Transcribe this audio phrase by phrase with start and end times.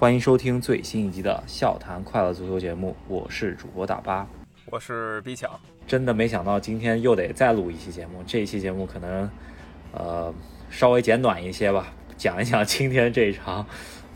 [0.00, 4.26] 欢迎收听最新一集的笑谈快乐足球节目，我是主播大巴，
[4.70, 5.60] 我是 B 强。
[5.86, 9.30] 真的没想到今天又得再录一期节目，这一期节目可能
[9.92, 10.34] 呃
[10.70, 13.66] 稍微简短一些吧，讲一讲今天这一场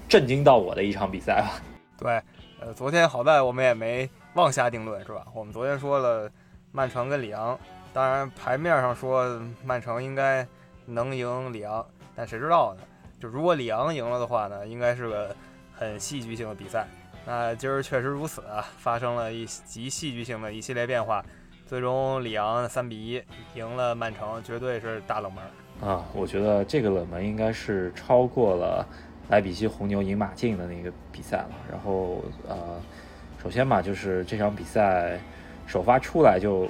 [0.09, 1.61] 震惊到我的一场比赛吧。
[1.99, 2.23] 对，
[2.61, 5.27] 呃，昨天好在我们也没妄下定论，是吧？
[5.35, 6.31] 我们昨天说了
[6.73, 7.61] 曼城跟里昂，
[7.93, 10.49] 当然牌面上说曼城应该
[10.87, 12.81] 能赢里昂，但谁知道呢？
[13.21, 15.37] 就如果里昂赢了的话呢，应该是个。
[15.77, 16.87] 很戏剧性的比赛，
[17.27, 21.25] 那今儿确实如此啊，发生了一极戏剧性的一系列变化，
[21.67, 23.23] 最终里昂三比一
[23.59, 25.43] 赢了曼城，绝对是大冷门
[25.91, 26.05] 啊！
[26.15, 28.87] 我觉得这个冷门应该是超过了
[29.29, 31.51] 莱比锡红牛赢马竞的那个比赛了。
[31.69, 32.81] 然后呃，
[33.43, 35.19] 首先嘛，就是这场比赛
[35.67, 36.69] 首发出来就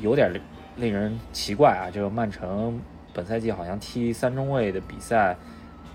[0.00, 0.32] 有点
[0.76, 2.80] 令人奇怪啊，这个曼城
[3.12, 5.36] 本赛季好像踢三中卫的比赛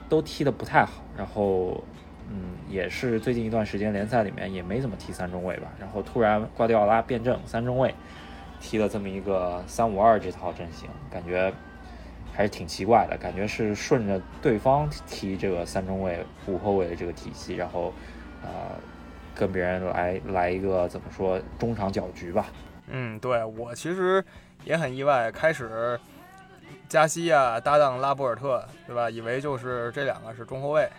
[0.10, 1.82] 都踢得不太好，然后。
[2.30, 7.94] 嗯，也是最近一段时间联赛里面也没怎么踢三中卫吧，然后突然瓜迪奥拉变阵三中卫，
[8.60, 11.54] 踢了这么一个三五二这套阵型，感觉
[12.34, 17.94] 还是挺奇怪的，感觉是顺着对方踢这个三中卫五后卫的这个体系，然后
[18.42, 18.50] 呃
[19.36, 22.48] 跟别人来来一个怎么说中场搅局吧。
[22.88, 24.24] 嗯，对我其实
[24.66, 26.00] 也很意外，开始
[26.90, 29.10] 加西亚搭档拉波尔特，对吧？
[29.10, 30.90] 以为就是这两个是中后卫。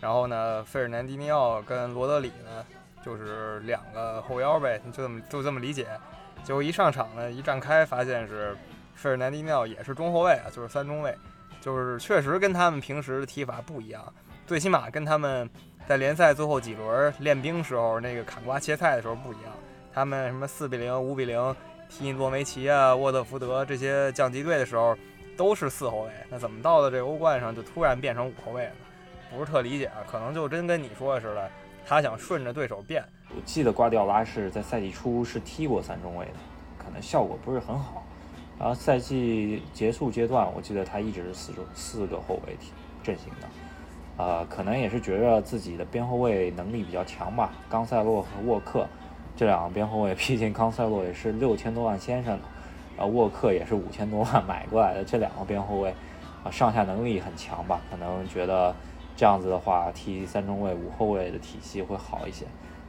[0.00, 2.64] 然后呢，费尔南迪尼奥跟罗德里呢，
[3.04, 5.86] 就是两个后腰呗，就这么就这么理解。
[6.44, 8.56] 结果一上场呢，一站开发现是
[8.94, 11.16] 费尔南迪尼奥也是中后卫啊，就是三中卫，
[11.60, 14.12] 就是确实跟他们平时的踢法不一样，
[14.46, 15.48] 最起码跟他们
[15.88, 19.52] 在联赛最后几轮练兵时候那个砍瓜切菜的时候不一样。
[19.92, 21.56] 他们什么四比零、五比零
[21.88, 24.94] 踢诺维奇啊、沃特福德这些降级队的时候
[25.36, 28.72] 都是四后卫，那怎么到了这欧冠上就突然变成五后卫了？
[29.30, 31.50] 不是特理解啊，可能就真跟你说的似的，
[31.86, 33.04] 他想顺着对手变。
[33.30, 36.32] 我记得瓜迪奥拉是在赛季初是踢过三中卫的，
[36.78, 38.04] 可能效果不是很好。
[38.58, 42.56] 然后赛季结束阶段，我记得他一直是四中四个后卫
[43.02, 43.48] 阵型的。
[44.16, 47.52] 呃，可能也是觉着自己的边后卫能力比较强吧。
[47.68, 48.86] 冈塞洛和沃克
[49.36, 52.44] 这两个边后卫， 毕竟冈塞洛也是六千多万先生的，
[52.96, 55.92] 然后沃克也是五千多万买过来的，这两个边后卫
[56.42, 57.80] 啊上下能力很强吧？
[57.90, 58.74] 可能觉得。
[59.16, 62.44] 这样子的话，踢三中卫、五后卫的体系会好一些。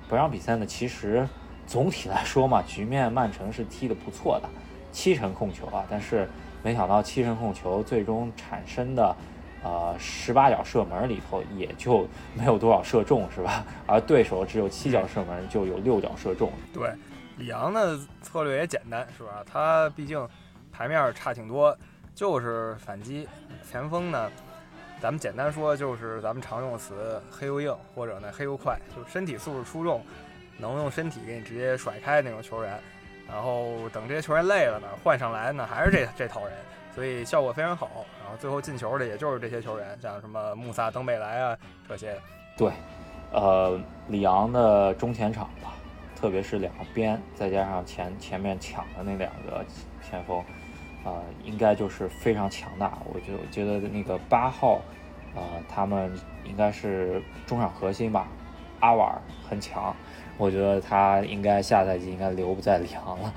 [0.09, 1.27] 本场比赛呢，其实
[1.65, 4.49] 总体来说嘛，局面曼城是踢得不错的，
[4.91, 5.85] 七成控球啊。
[5.89, 6.27] 但是
[6.61, 9.15] 没想到七成控球最终产生的，
[9.63, 13.65] 呃，十八脚射门里头也就没有多少射中，是吧？
[13.87, 16.51] 而对手只有七脚射门，就有六脚射中。
[16.73, 16.91] 对，
[17.37, 19.43] 里昂的策略也简单，是吧？
[19.49, 20.27] 他毕竟
[20.73, 21.77] 牌面差挺多，
[22.13, 23.27] 就是反击
[23.69, 24.29] 前锋呢。
[24.99, 30.03] 咱们简单说，就是咱们常用词“黑又硬”或者呢“黑又快”，就是身体素质出众，
[30.57, 32.79] 能用身体给你直接甩开那种球员。
[33.27, 36.53] 然后等这些球员累了呢，换上来呢还是这这套人，
[36.95, 38.05] 所以效果非常好。
[38.23, 42.19] 然后最后进球的也就是这些球员，像什么穆萨、登贝莱啊这些。
[42.57, 42.71] 对，
[43.31, 45.73] 呃，里昂的中前场吧，
[46.19, 49.63] 特别是两个边，再加上前前面抢的那两个
[50.01, 50.43] 前锋。
[51.07, 52.97] 呃，应该就是非常强大。
[53.13, 54.81] 我觉觉得那个八号，
[55.33, 56.11] 呃，他们
[56.43, 58.27] 应该是中场核心吧。
[58.81, 59.95] 阿瓦尔很强，
[60.37, 63.33] 我觉得他应该下赛季应该留不在里昂了。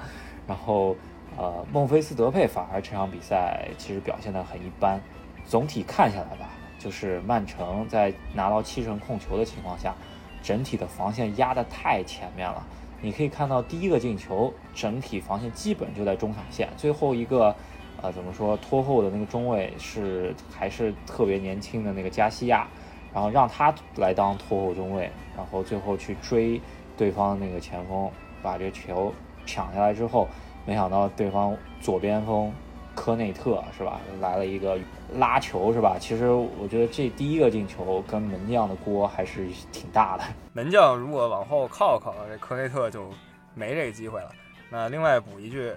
[0.49, 0.97] 然后，
[1.37, 5.01] 呃，孟菲斯德佩反而这场比赛其实表现得很一般。
[5.47, 9.95] 总体看下来吧，就是曼城在拿到七成控球的情况下，
[10.43, 12.67] 整体的防线压得太前面了。
[13.03, 16.69] 你可以看到第一个进球，整体防线基本就在中场线。
[16.77, 17.55] 最后一个，
[18.03, 22.69] 呃，怎么说拖后的那个中卫是还是特别年轻的那个加西亚，
[23.13, 26.61] 然后让他来当拖后中卫，然后最后去追
[26.97, 28.11] 对方那个前锋，
[28.43, 29.13] 把这球
[29.47, 30.29] 抢下来之后，
[30.67, 32.53] 没想到对方左边锋。
[32.95, 34.01] 科内特是吧？
[34.21, 34.79] 来了一个
[35.15, 35.97] 拉球是吧？
[36.01, 40.25] 其实我觉得这第一个进球跟门将的锅还是挺大的。
[40.53, 43.11] 门将如果往后靠靠，这科内特就
[43.55, 44.31] 没这个机会了。
[44.71, 45.73] 那另外补一句，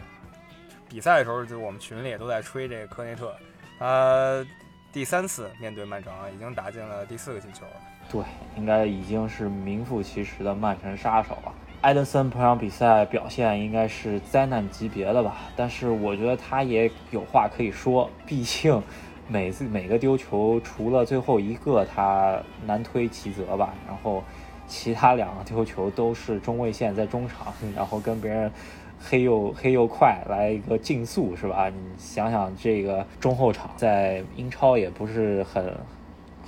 [0.89, 3.35] 比赛的时候就我们群里也都在吹这个科内特，
[3.79, 4.45] 他
[4.91, 7.71] 第三次面对曼城已经打进了第四个进球了。
[8.11, 8.21] 对，
[8.57, 11.53] 应该已经是名副其实的曼城杀手了。
[11.83, 18.81] 埃德森本场比赛表现应该是灾难级别的吧，但是我觉得他也有话可以说，毕竟
[19.27, 24.23] 每次每个丢球，除了最后一个他难推其责吧，然后
[24.65, 28.49] 其他两个丢球都是中卫线在中场，然后跟别人
[28.97, 31.67] 黑又黑又快来一个竞速是吧？
[31.67, 35.73] 你想想这个中后场在英超也不是很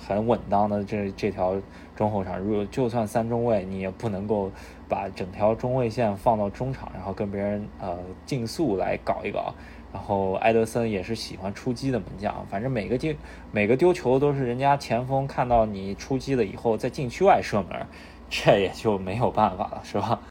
[0.08, 1.58] 很稳当的这这条
[1.94, 4.50] 中后场，如果就算三中卫，你也不能够
[4.88, 9.54] 把整条中卫线放到中场，然后跟别人呃竞速来搞一搞。
[9.94, 13.16] 然后埃德森也是喜欢出击的门将，反正每个丢
[13.54, 17.88] 每个丢球都是人家前锋看到你出击了以后，在禁区外射门，
[18.30, 20.22] 这也就没有办法了，是吧？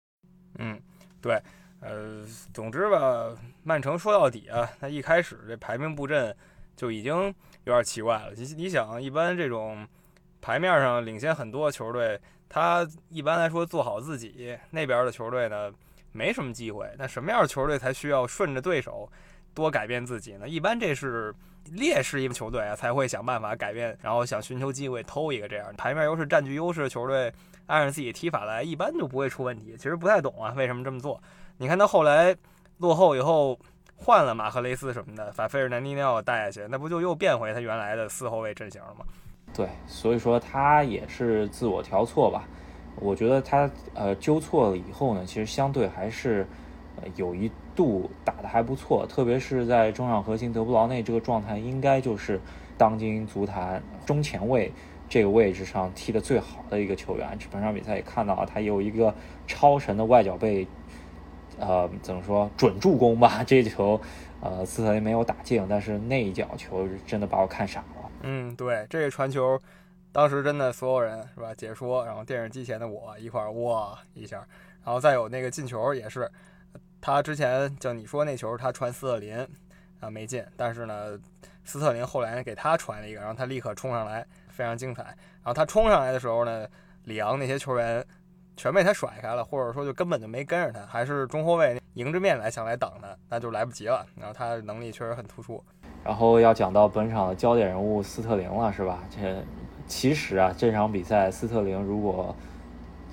[0.58, 0.78] 嗯，
[1.22, 1.40] 对，
[1.80, 6.36] 呃，总之吧，曼城说到底啊，他一开始这排名布阵
[6.76, 7.14] 就已经
[7.64, 8.32] 有点奇怪了。
[8.36, 9.88] 你你想，一般这种
[10.40, 15.72] 牌面上领先很多球队，他一般来说做好自己那边的球队呢？
[16.12, 19.06] 没什么机会，那什么样的球队才需要顺着对手
[19.52, 20.48] 多改变自己呢？
[20.48, 21.34] 一般这是
[21.72, 27.30] 劣势一个球队啊，才会想办法改变，然后想寻求机会偷一个这样牌面优势、占据优势的球队，
[27.66, 29.76] 按照自己踢法来，一般就不会出问题。
[29.76, 31.22] 其实不太懂啊，为什么这么做？
[31.58, 32.34] 你看他后来
[32.78, 33.58] 落后以后
[33.94, 39.04] 换了马赫雷斯什么的，把费尔南迪尼奥带下去，那不就又变回他原来的四后卫阵型了吗？
[39.56, 42.46] 对，所以说他也是自我调错吧。
[43.00, 46.46] 我觉得他呃纠错了以后呢，其实相对还是
[46.96, 52.38] 呃有一度打得还不错，特别是在中场核心德布劳内这个状态，应该就是
[52.76, 54.70] 当今足坛中前卫
[55.08, 57.38] 这个位置上踢得最好的一个球员。
[57.50, 59.14] 本场比赛也看到了，他有一个
[59.46, 60.66] 超神的外脚背，
[61.58, 63.42] 呃，怎么说准助攻吧？
[63.42, 63.98] 这球
[64.42, 67.95] 呃斯特林没有打进，但是那一脚球真的把我看傻了。
[68.22, 69.60] 嗯，对，这个传球。
[70.12, 71.52] 当时真的所有人是吧？
[71.54, 74.38] 解说，然后电视机前的我一块儿哇一下，
[74.82, 76.26] 然后再有那个进球也是，
[77.02, 79.46] 他之前就你说那球他传斯特林
[80.00, 81.20] 啊没进，但是呢，
[81.64, 85.02] 斯特林后来给他传了一个，然后他立刻冲上来，非常精彩。
[85.02, 86.66] 然后他冲上来的时候呢，
[87.04, 88.02] 里昂那些球员
[88.56, 94.06] 全被他甩开了，或者说就根本就没跟着他，还是中后卫迎着面来想来挡他，那就来不及了。
[94.16, 95.62] 然后他能力确实很突出。
[96.06, 99.00] 然后要讲到本场的焦点人物斯特林了，是吧？
[99.10, 99.42] 这。
[99.88, 102.34] 其实啊，这场比赛斯特林如果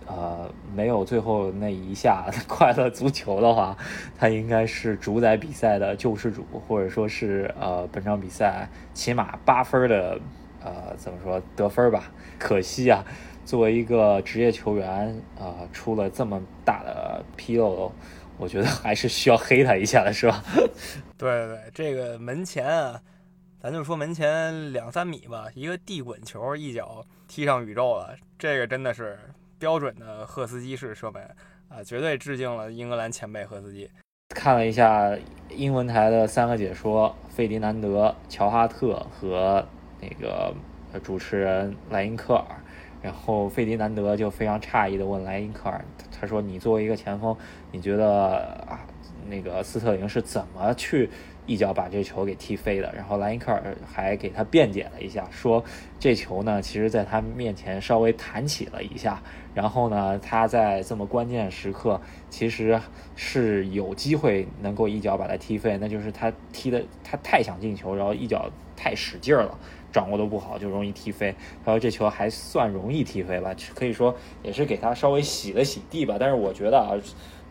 [0.07, 3.78] 呃没有最后那一下快乐足球的话，
[4.18, 10.19] 他应该是主宰比赛的救世主，或者说是呃本场比赛起码八分的
[10.63, 12.06] 呃怎么说得分吧？
[12.39, 13.06] 可惜啊，
[13.46, 17.92] 作为一个职业球员啊，出了这么大的纰漏，
[18.44, 20.44] 我觉得还是需要黑他一下的，是吧？
[21.18, 23.00] 对对对，这个门前啊。
[23.62, 29.18] 咱就说门前两三米吧，一个地滚球，一脚踢上宇宙了，这个真的是
[29.57, 31.24] 标准的赫斯基式射门
[31.69, 33.90] 啊，绝对致敬了英格兰前辈赫斯基。
[34.36, 35.18] 看了一下
[35.50, 39.66] 英文台的三个解说，费迪南德、乔哈特和
[40.01, 40.54] 那个
[41.01, 42.62] 主持人莱因克尔，
[43.03, 47.35] 然后费迪南德就非常诧异的问莱因克尔，他说：“你作为一个前锋，
[47.71, 48.79] 你觉得啊，
[49.27, 51.09] 那个斯特林是怎么去？”
[51.45, 55.63] 一脚把这球给踢飞了，然后莱因克尔还给他辩解了一下，说
[56.00, 59.22] 这球呢，其实在他面前稍微弹起了一下，
[59.54, 62.00] 然后呢，他在这么关键时刻
[62.30, 62.80] 其实
[63.16, 69.57] 是有机会能够一脚把他踢飞，那就是他踢的他太想进球，然后一脚太使劲了，
[69.92, 71.36] 掌握的不好就容易踢飞。
[71.66, 76.16] 他说这球还算容易踢飞吧，可以说也是给他稍微洗了洗地吧。
[76.18, 76.96] 但是我觉得啊。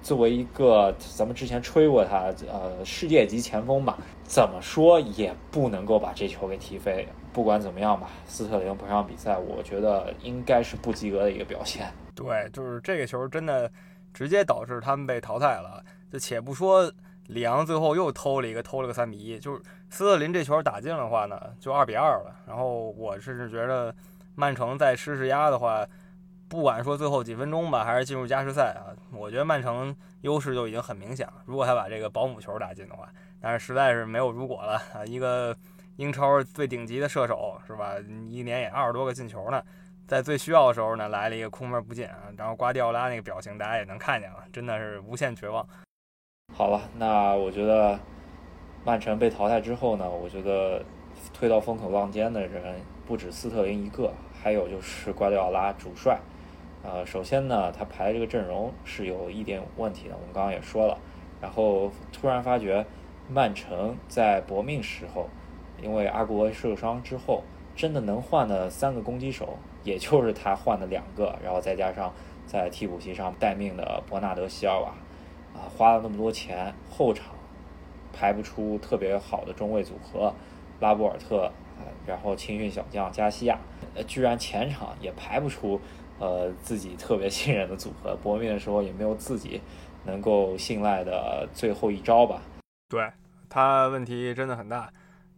[0.03, 7.07] 作为一个咱们之前吹过他，呃，世界级前锋吧，怎么说也不能够把这球给踢飞。
[7.33, 11.87] 不管怎么样吧，斯特林本场比赛，我觉得应该是不及格的一个表现。
[12.15, 13.71] 对，就是这个球真的
[14.13, 15.83] 直接导致他们被淘汰了。
[16.13, 16.93] 就且不说
[17.29, 22.37] 里昂最后又偷了一个，偷了个三比一，就是斯特林这球打进的话呢，就二比二了。
[22.47, 23.95] 然后我甚至觉得
[24.35, 25.87] 曼城再施施压的话。
[26.53, 31.33] 不管说最后几分钟吧，还是进入加时赛啊，我觉得曼城优势就已经很明显了。
[31.47, 33.09] 如果他把这个保姆球打进的话，
[33.41, 35.03] 但是实在是没有如果了啊！
[35.07, 35.57] 一个
[35.97, 37.95] 英超最顶级的射手是吧？
[38.29, 39.63] 一年也二十多个进球呢，
[40.07, 42.19] 在最需要的时候呢，来了一个空门不进啊！
[42.37, 45.67] 然后瓜迪奥拉那个表情大家也能看见了，真的是无限绝望。
[46.55, 47.99] 好了，那我觉得
[48.85, 50.85] 曼城被淘汰之后呢，我觉得
[51.33, 56.21] 推到风口浪尖的人不止斯特林一个，还有就是瓜迪奥拉主帅。
[56.85, 60.99] 呃，首先呢，他排这个阵容是有一点问题的，我们刚刚也说了。
[61.41, 62.85] 然后突然发觉，
[63.29, 65.29] 曼城在搏命时候，
[65.81, 67.45] 因为阿国受伤之后，
[67.77, 72.13] 真的能换的三个攻击手，也就是他换的两个，然后再加上
[72.47, 74.89] 在替补席上待命的伯纳德席尔瓦，
[75.55, 77.27] 啊，花了那么多钱，后场
[78.13, 80.35] 排不出特别好的中卫组合，
[80.81, 81.53] 拉波尔特，
[82.05, 83.57] 然后青训小将加西亚，
[83.95, 85.81] 呃，居然前场也排不出。
[86.23, 89.61] 呃，自己特别信任的组合，搏命的时候也没有自己
[90.05, 92.41] 能够信赖的最后一招吧。
[92.89, 93.11] 对
[93.51, 94.89] 他问题真的很大。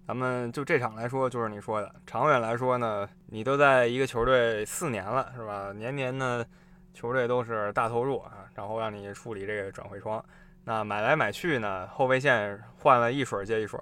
[0.07, 5.73] 咱们就这场来说，就是你说的，长远来说呢，你都在一个球队四年了，是吧？
[5.73, 6.45] 年年呢，
[6.93, 10.23] 球队都是大投入啊，然后让你处理这个转会窗。
[10.65, 13.81] 那买来买去呢，后卫线换了一水接一水，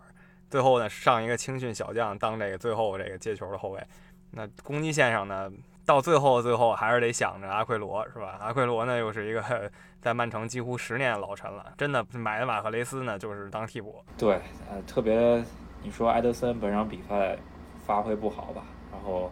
[0.48, 3.84] 最后呢上一个青训小将当这个最后这个接球的后卫。
[4.30, 5.50] 那攻击线上呢，
[5.84, 8.38] 到最后最后还是得想着阿奎罗，是吧？
[8.40, 9.70] 阿奎罗呢又是一个
[10.00, 14.02] 在曼城几乎十年老臣了，真的买的马赫雷斯呢就是当替补。
[14.16, 15.44] 对，呃，特别。
[15.84, 17.36] 你说埃德森本场比赛
[17.84, 18.62] 发挥不好吧？
[18.92, 19.28] 然后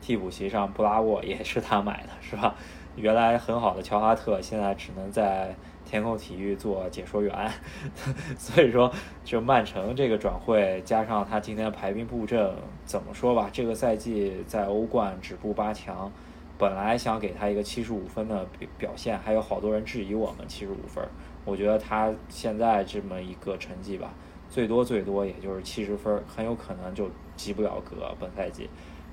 [0.00, 2.56] 替补席上布拉沃也是他买的，是吧？
[2.96, 5.54] 原来很好的乔哈特现在只能在
[5.92, 7.52] 天空体育做解说员。
[8.38, 8.90] 所以说，
[9.22, 12.50] 就曼城这个转会加上他今天的排兵布阵，
[12.86, 13.50] 怎么说吧？
[13.52, 16.10] 这个赛季在欧冠止步八强，
[16.56, 21.06] 本来想给他一个七十五分的表表现，还有好多人质疑我们七十五分。
[21.44, 24.14] 我觉得他现在这么一个成绩吧。
[24.48, 28.70] 最多最多也就是七十分，很有可能就及不了格本赛季。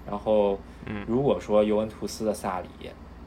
[0.08, 0.58] 然后，
[1.06, 2.70] 如果说尤文图斯的萨里，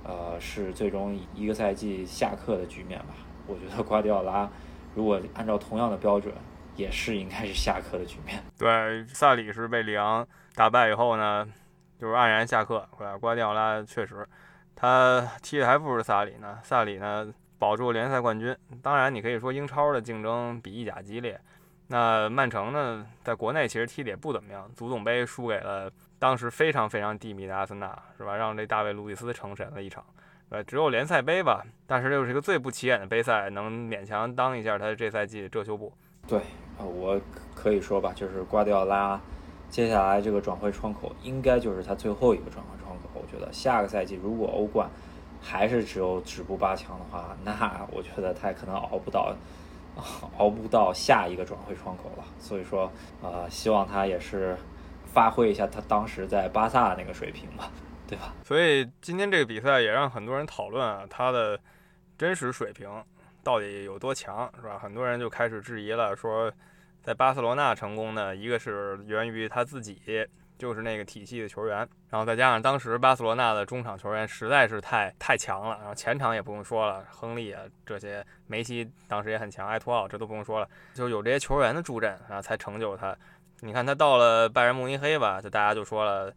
[0.05, 3.15] 呃，是最终一个赛季下课的局面吧，
[3.53, 4.49] 我觉得瓜迪奥拉
[4.95, 6.33] 如果按照同样的标准，
[6.75, 8.43] 也是应该是下课的局面。
[8.59, 11.47] 对，萨里是被里昂打败以后呢，
[12.01, 12.89] 就是黯然下课。
[13.21, 14.27] 瓜迪奥拉确实，
[14.75, 16.59] 他踢的还不如萨里呢。
[16.63, 18.57] 萨里呢，保住联赛冠军。
[18.83, 21.39] 当然，你可以说英超的竞争比意甲激烈。
[21.89, 28.35] 那曼城呢，在国内其实踢的也不怎么样，足总杯输给了当时非常非常低迷的阿森纳，是吧？
[28.35, 30.03] 让这大卫·路易斯成神了一场。
[30.53, 35.91] 呃，只有联赛杯吧，但是又是一个最不起眼的杯赛，能勉强当一下他这赛季遮羞布。
[36.29, 36.41] 对，
[36.79, 37.19] 啊，我
[37.55, 39.19] 可以说吧，就是瓜迪奥拉
[39.71, 43.09] 接下来这个转会窗口应该就是他最后一个转会窗口。
[43.15, 44.87] 我觉得下个赛季如果欧冠
[45.41, 49.35] 还是只有止步八强的话，那我觉得他可能熬不到。
[50.39, 52.91] 熬不到下一个转会窗口了，所以说，
[53.23, 54.57] 呃，希望他也是
[55.05, 57.71] 发挥一下他当时在巴萨那个水平吧，
[58.45, 61.59] 所以今天这个比赛也让很多人讨论啊，他的
[62.17, 62.89] 真实水平
[63.43, 64.79] 到底有多强，是吧？
[64.79, 66.53] 很多人就开始质疑了，说
[67.03, 70.01] 在巴塞罗那成功呢，一个是源于他自己。
[70.59, 71.79] 就是那个体系的球员，
[72.09, 83.17] 然后再加上当时巴塞罗那的中场球员实在是太太强了，然后前场也不用说了，亨利啊这些，梅西当时也很强，埃托奥这都不用说了，就有这些球员的助阵啊，才成就他。
[83.59, 86.33] 你看他到了拜仁慕尼黑吧，就大家就说了，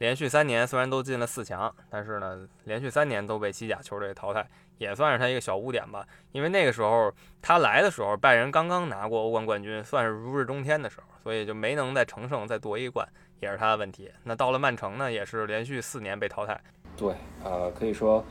[0.00, 4.46] 连续三年虽然都进了四强，但是呢，连续三年都被西甲球队淘汰，
[4.78, 6.06] 也算是他一个小污点吧。
[6.32, 13.06] 因为那个时候他来的时候，拜仁刚刚拿过欧冠冠军，算是如日中天的时候，所以就没能再乘胜再夺一冠。
[13.40, 14.10] 也是他的问题。
[14.24, 16.58] 那到了曼城呢，也是连续四年被淘汰。
[16.96, 17.14] 对，
[17.44, 18.24] 呃，可以说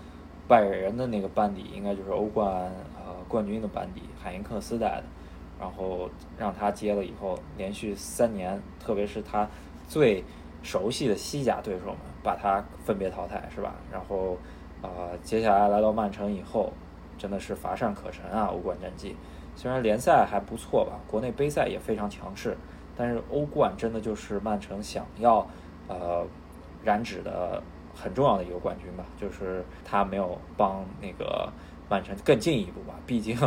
[0.48, 2.50] 拜仁的那个班底应该就是欧冠
[2.96, 5.04] 呃冠军的班底，海因克斯带的。
[5.60, 9.48] 然后让他接了以后，连续三年，特别是他
[9.88, 10.24] 最
[10.62, 13.76] 熟悉的西甲对手们，把他分别淘汰，是吧？
[13.92, 14.38] 然后
[14.82, 16.72] 呃，接下来来到曼城以后，
[17.18, 18.50] 真的是乏善可陈啊！
[18.52, 19.16] 欧冠战绩
[19.56, 22.56] 虽然联赛还不错吧，国内杯赛也非常强势。
[22.96, 25.48] 但是欧冠真的就是曼城想要，
[25.88, 26.26] 呃，
[26.84, 27.64] 染指的
[27.96, 31.50] 很重要的一个冠军吧，就是他没有帮那个
[31.90, 32.94] 曼城更进一步吧。
[33.06, 33.38] 毕竟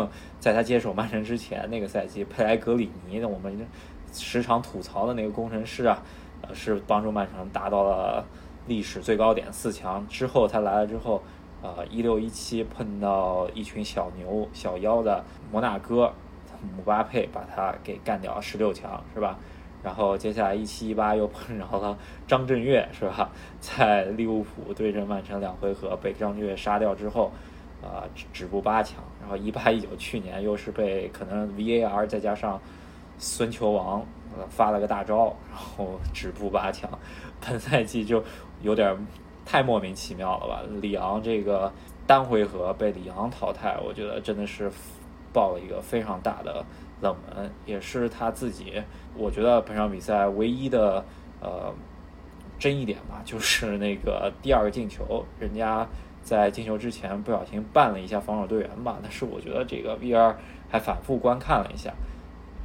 [0.41, 3.55] 在他接手曼城之前那个赛季，佩莱格里尼，我们
[4.11, 6.03] 时常吐槽的那个工程师啊，
[6.43, 8.25] 呃，是帮助曼城达到了
[8.67, 10.07] 历史最高点四强。
[10.09, 11.23] 之后他来了之后，
[11.63, 16.13] 呃，一六一七碰到一群小牛小妖的摩纳哥。
[16.77, 19.37] 姆巴佩把他给干掉十六强是吧？
[19.83, 23.33] 然后接下来一七一八又碰着了张震岳是吧？
[23.59, 27.33] 在利物浦对阵曼城两回合被张震岳杀掉之后，
[27.83, 29.03] 啊止步八强。
[29.21, 32.61] 然后一八一九去年又是被可能 VAR 再加上
[33.23, 34.05] 孙球王
[34.51, 36.91] 发了个大招，然后止步八强。
[37.41, 38.23] 本赛季就
[38.61, 38.95] 有点
[39.47, 40.63] 太莫名其妙了吧？
[40.83, 41.73] 里昂这个
[42.07, 44.71] 单回合被里昂淘汰，我觉得真的是。
[45.35, 46.63] 爆了一个非常大的
[47.01, 48.83] 冷门，也是他自己，
[49.17, 51.03] 我觉得本场比赛唯一的
[51.41, 51.73] 呃
[52.59, 55.89] 争议点吧， 就是那个第二个进球，人家
[56.23, 58.99] 在进球之前不小心绊了一下防守队员吧。
[59.03, 60.35] 但是我觉得这个 VR
[60.71, 61.95] 还反复观看了一下，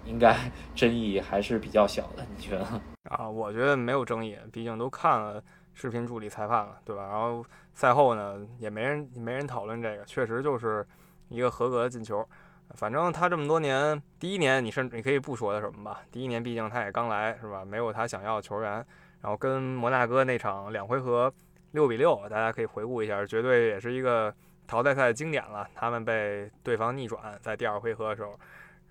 [0.07, 0.35] 应该
[0.73, 2.65] 争议还是比较小的，你觉得？
[3.09, 7.07] 啊，我觉得没有争议，毕竟都看了视频助理裁判了，对吧？
[7.07, 10.85] 然后赛后呢，也没人没人讨论这个，确实就是
[11.29, 12.27] 一个合格的进球。
[12.75, 16.01] 反正他这么多年，第一年你甚至你可以不说他什么吧。
[16.11, 17.63] 第一年毕竟他也刚来，是吧？
[17.63, 18.85] 没有他想要的球员。
[19.21, 21.33] 然后跟摩纳哥那场两回合
[21.71, 24.33] 六比六，大家可以回顾一下，绝对也是一个
[24.67, 25.67] 淘汰赛经典了。
[25.73, 28.37] 他们被对方逆转在第二回合的时候，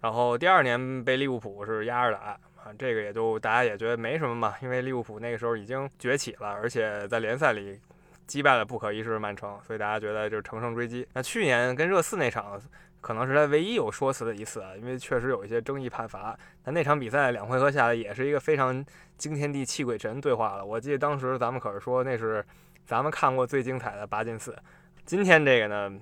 [0.00, 7.80] 然后第二年被利物浦是压着打，啊，这个也就大家也觉得没什么嘛，因为利物浦那个时候已经崛起了，而且在联赛里
[8.26, 11.06] 击败了不可一世的曼城，所以大家觉得就是乘胜追击。
[11.14, 12.60] 那去年跟热刺那场，
[13.00, 16.38] 可能是他唯一有说辞的一次啊，因为确实有一些争议判罚。
[16.62, 18.84] 但那场比赛两回合下来，也是一个非常
[19.16, 20.64] 惊天地泣鬼神对话了。
[20.64, 22.44] 我记得当时咱们可是说那是
[22.84, 24.56] 咱们看过最精彩的八进四。
[25.04, 25.98] 今天这个呢，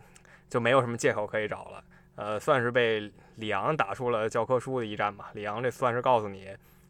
[0.49, 1.85] 就没有什么借口可以找了。
[2.17, 5.31] 呃，算是被里昂打出了教科书的一战吧。
[5.35, 6.49] 里昂这算是告诉你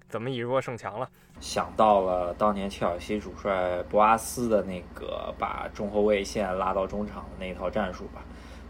[0.08, 1.08] 怎么以弱胜强了。
[1.40, 8.22] 想到了当年切尔西主帅博阿斯的那个把中后卫线拉到中场的那一套战术吧。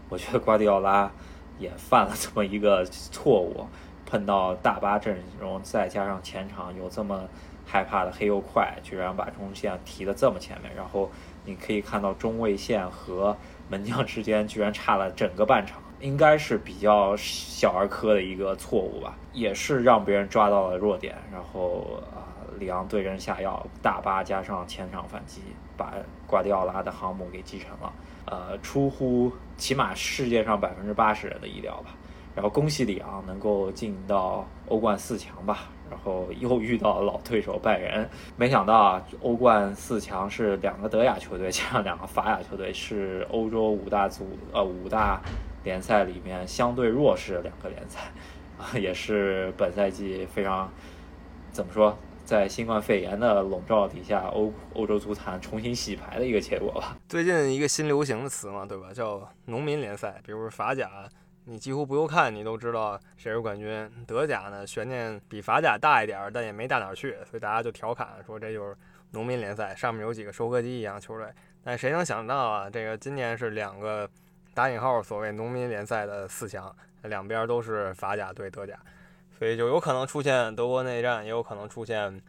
[0.09, 1.11] 我觉得瓜迪奥拉
[1.59, 3.67] 也犯了这么一个错误，
[4.05, 7.27] 碰到大巴阵容，再加上前场有这么
[7.65, 10.73] 害怕的黑又快，居然把中线提得这么前面。
[10.75, 11.11] 然后
[11.43, 13.35] 你可以看到中卫线和
[13.69, 15.81] 门将之间居然差了整个半场。
[16.01, 25.41] 应该是比较小儿科的一个错误吧，也是让别人抓到了弱点，然后啊，里昂对症下药，大巴加上前场反击，
[25.75, 25.93] 把
[26.27, 27.93] 瓜迪奥拉的航母给击沉了，
[28.25, 31.95] 呃，出乎起码世界上百分之八十人的意料吧。
[32.35, 45.21] 然后恭喜里昂能够进到欧冠四强吧，然后又遇到老对手拜仁，没想到啊，欧冠四强是两个德甲球队加上两个法甲球队，是欧洲五大组呃五大。
[45.65, 47.99] 联赛里面相对弱势的两个联赛，
[48.57, 50.71] 啊，也是本赛季非常
[51.51, 56.95] 怎么说，在新冠肺炎的笼罩底下，欧欧洲足坛重新洗牌的一个结果吧。
[57.09, 58.93] 最近一个新流行的词嘛，对吧？
[58.93, 60.21] 叫农民联赛。
[60.23, 60.89] 比如法甲，
[61.45, 63.91] 你几乎不用看，你都知道谁是冠军。
[64.07, 68.75] 德甲呢，悬念比法甲大一点，但也没大哪儿去，所以大家就调侃说这就是
[69.11, 71.27] 农民联赛，上面有几个收割机一样球队。
[71.63, 74.07] 但谁能想到啊，这个今年是两个。
[74.55, 78.79] 打引号所谓农民联赛的四强，两边都是法甲对德甲，
[79.37, 82.21] 所以就有可能出现德国内战，也有可能出现，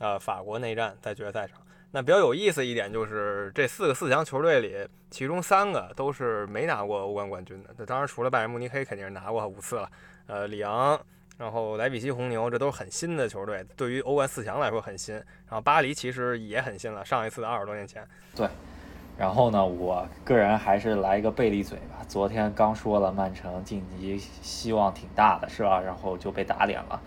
[0.00, 1.58] 呃法国内战在决赛上。
[1.90, 7.68] 那比较有意思一点就是这四个四强球队里，其中三个都是没拿过欧冠冠军的。
[7.76, 9.88] 那当然除了拜仁慕尼黑肯定是拿过五次了，
[10.26, 10.98] 呃里昂，
[11.36, 15.14] 然后莱比锡红牛，这都是很新的球队，对于欧冠四强来说很新。
[15.14, 18.08] 然后巴黎其实也很新了，上一次二十多年前。
[18.34, 18.48] 对。
[19.16, 22.04] 然后呢，我个人还是来一个贝利嘴吧。
[22.08, 25.80] 昨天刚说了曼城晋级希望挺大的，是吧？
[25.80, 27.00] 然后就被打脸了。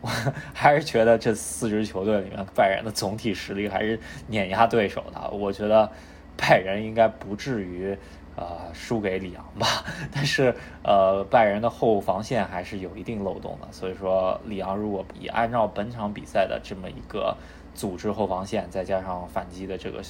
[0.00, 0.08] 我
[0.52, 5.30] 还是觉得这四支球队里面，拜仁的总体实力还是碾压对手的。
[5.30, 5.88] 我觉得
[6.36, 7.96] 拜仁应该不至于
[8.34, 9.84] 呃输给里昂吧。
[10.12, 13.68] 但是呃，拜仁的后防线还是有一定漏洞的。
[13.70, 17.36] 所以说，里昂如果以按照本场比赛的这么一个
[17.74, 20.02] 组织后防线，再加上反击的这个。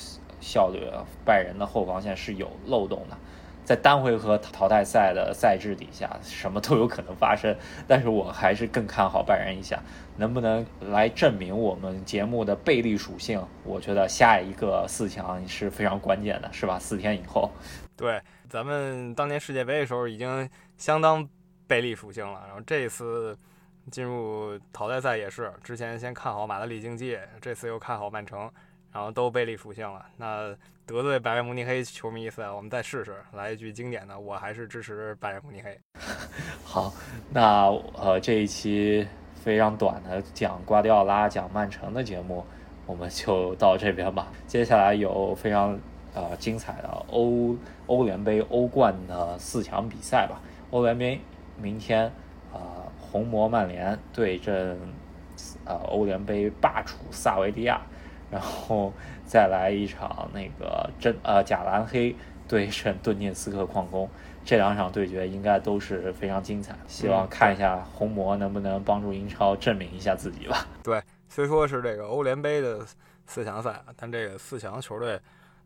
[0.44, 0.86] 效率，
[1.24, 3.16] 拜仁的后防线是有漏洞的，
[3.64, 7.56] 在单回合淘汰赛的赛制底下，什么都有可能发生。
[7.88, 9.82] 但是我还是更看好拜仁一下，
[10.18, 13.42] 能不能来证明我们节目的背力属性？
[13.64, 16.78] 我觉得下一个四强是非常关键的，是吧？
[16.78, 17.50] 四天以后，
[17.96, 21.26] 对，咱们当年世界杯的时候已经相当
[21.66, 23.36] 背力属性了，然后这次
[23.90, 28.50] 进入淘汰赛也是，之前先看好马德里竞技，这次又看好曼城。
[28.94, 35.76] 然后都贝利属性了，那得罪拜仁慕尼黑球迷一次，我们再试试，来一句经典的，我还是支持拜仁慕尼黑。
[36.62, 36.94] 好，
[37.28, 37.66] 那
[37.98, 39.04] 呃这一期
[39.34, 42.46] 非常短的讲瓜迪奥拉、讲曼城的节目，
[42.86, 44.28] 我们就到这边吧。
[44.46, 45.76] 接下来有非常
[46.14, 50.40] 呃精彩的欧欧联杯、欧冠的四强比赛吧。
[50.70, 51.20] 欧联杯
[51.60, 52.04] 明天
[52.52, 54.78] 啊，红魔曼联对阵
[55.64, 57.82] 呃欧联杯霸主萨维迪亚。
[58.30, 58.92] 然后
[59.24, 62.14] 再来一场那个真呃假蓝黑
[62.48, 64.08] 对阵顿涅斯克矿工，
[64.44, 66.74] 这两场对决应该都是非常精彩。
[66.86, 70.66] 希望看一下红魔能不能帮助英超证明一下自己吧。
[70.82, 72.84] 对，虽说是这个欧联杯的
[73.26, 75.18] 四强赛，但这个四强球队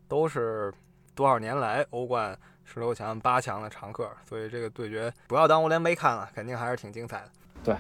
[0.06, 0.72] 都是
[1.14, 7.28] 多少年来欧冠十六强、八强的常客，所以这个对决不要当欧联杯看了，肯定还是挺精彩的。
[7.64, 7.74] 对。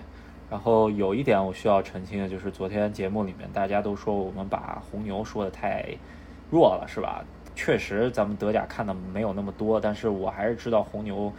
[0.50, 5.84] 然后有一点我需要澄清的就是，昨天节目里面大家都说我们把红牛说的太
[6.50, 7.22] 弱了，是吧？
[7.54, 11.32] 确实，咱们德甲看的没有那么多，但是我还是知道红牛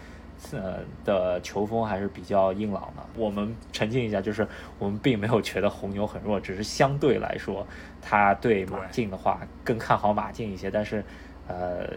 [0.52, 3.04] 呃的球风还是比较硬朗的。
[3.15, 4.45] 我们澄清一下，就是
[4.78, 7.65] 我们并没有觉得红牛很弱，只是相对来说，
[8.02, 10.69] 他对马竞的话更看好马竞一些。
[10.69, 11.04] 但是，
[11.48, 11.88] 呃，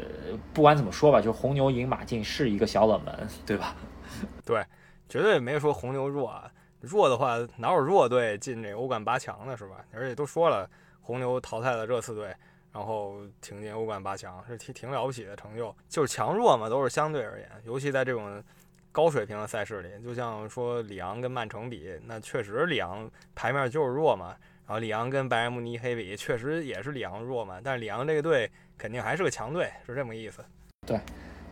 [0.54, 3.74] 不管怎么说吧，就红牛赢马竞是一个小冷门，对吧？
[4.46, 4.64] 对，
[5.08, 6.50] 绝对没说红牛弱啊。
[6.82, 9.84] 弱的话，哪有弱队进这欧冠八强的，是吧？
[9.92, 10.68] 而且都说了，
[11.00, 12.34] 红牛淘汰了热刺队，
[12.72, 15.74] 然后挺进欧冠八强，是挺挺了不起的成就。
[15.88, 17.48] 就是强弱嘛，都是相对而言。
[17.64, 18.42] 尤其在这种
[18.90, 24.36] 高水平的赛事里，就像说里昂跟曼城比，那确实里昂牌面就是弱嘛。
[24.66, 27.60] 然后里昂跟拜仁慕尼黑比，确实也是里昂弱嘛。
[27.62, 30.42] 但是里昂这个队肯定还是个强队，是这么个意思。
[30.86, 30.98] 对，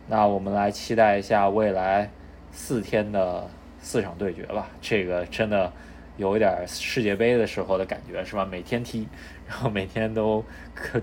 [0.07, 2.09] 那我们来期待一下未来
[2.51, 3.49] 四天的
[3.81, 4.69] 四场对决吧。
[4.81, 5.71] 这个真的
[6.17, 8.45] 有一点世界杯的时候的感觉，是吧？
[8.45, 9.07] 每天踢，
[9.47, 10.43] 然后每天都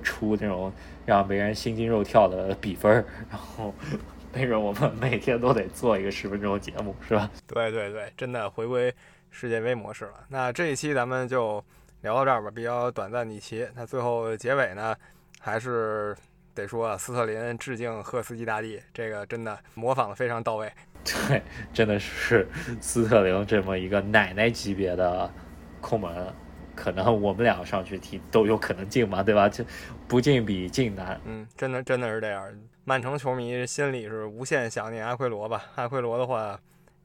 [0.02, 0.72] 出那种
[1.04, 2.92] 让别人心惊肉跳的比分，
[3.30, 3.74] 然后。
[4.30, 7.30] 那着我们每天都得做一个十分钟节目，是吧？
[7.46, 8.94] 对对对，真的回归
[9.30, 10.26] 世界杯模式了。
[10.28, 11.64] 那这一期咱们就
[12.02, 13.66] 聊到这儿吧，比较短暂的一期。
[13.74, 14.94] 那最后结尾呢，
[15.40, 16.14] 还是
[16.54, 20.70] 得说斯特林致敬赫斯基大帝，这个真的模仿的非常到位。
[21.28, 22.46] 对，真的是
[22.80, 25.30] 斯特林这么一个奶奶级别的
[25.80, 26.32] 空门，
[26.74, 29.48] 可能我们两个上去踢都有可能进嘛，对吧？
[29.48, 29.64] 就
[30.06, 31.20] 不进比进难。
[31.24, 32.46] 嗯，真的真的是这样。
[32.84, 35.62] 曼城球迷心里是无限想念阿奎罗吧？
[35.76, 36.58] 阿奎罗的话，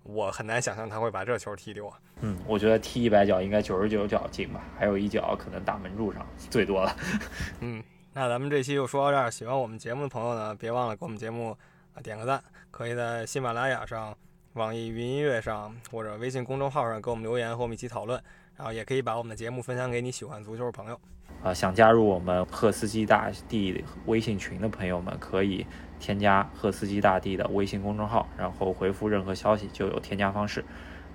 [0.03, 1.91] 我很难想象他会把这球踢丢。
[2.21, 6.95] 嗯，我觉得踢一百脚应该九十九脚进吧，还有一脚可能打门柱上最多了。
[7.60, 9.29] 嗯，那咱们这期就说到这儿。
[9.29, 11.58] 喜欢我们节目的朋友呢，别忘了给我们节目啊
[12.01, 14.15] 点个赞，可以在喜马拉雅上、
[14.53, 18.21] 网易云音乐上或者微信公众号上给我们留言，和我们一起讨论。
[18.56, 20.99] 然后也可以把我们的节目分享给你喜欢足球的朋友。
[21.41, 25.65] 啊，想加入我们赫斯基大帝微信群的朋友们，可以
[25.99, 30.63] 添加赫斯基大帝的微信公众号，然后回复任何消息就有添加方式。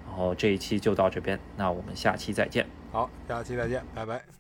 [0.05, 2.67] 然后这一期就到这边，那我们下期再见。
[2.91, 4.38] 好，下期再见，拜拜。